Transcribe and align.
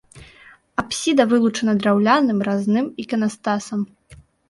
Апсіда 0.83 1.27
вылучана 1.35 1.77
драўляным 1.83 2.43
разным 2.51 2.85
іканастасам. 3.07 3.89